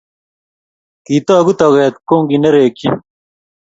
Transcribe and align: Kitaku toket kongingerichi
Kitaku 1.05 1.51
toket 1.59 1.93
kongingerichi 2.07 2.87